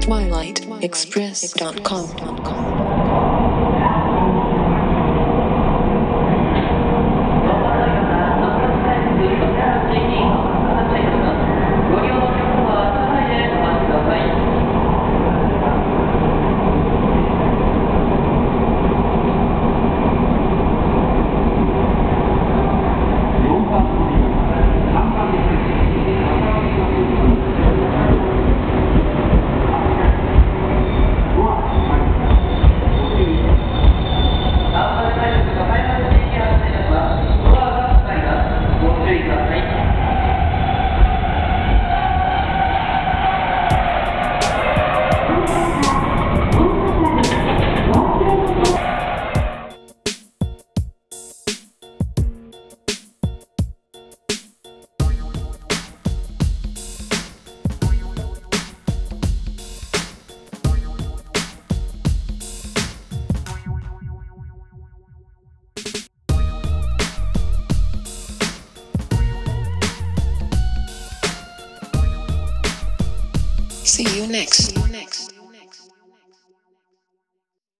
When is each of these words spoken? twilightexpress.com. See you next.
twilightexpress.com. 0.00 2.79
See 73.84 74.04
you 74.16 74.26
next. 74.26 74.89